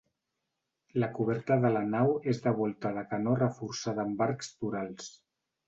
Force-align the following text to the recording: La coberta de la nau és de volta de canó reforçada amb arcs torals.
La 1.03 1.09
coberta 1.17 1.57
de 1.65 1.71
la 1.75 1.83
nau 1.91 2.15
és 2.35 2.41
de 2.47 2.55
volta 2.63 2.93
de 2.97 3.05
canó 3.13 3.37
reforçada 3.45 4.09
amb 4.09 4.27
arcs 4.31 4.53
torals. 4.59 5.15